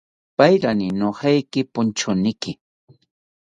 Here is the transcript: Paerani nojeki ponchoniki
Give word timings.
Paerani 0.37 0.87
nojeki 0.99 1.61
ponchoniki 1.73 2.51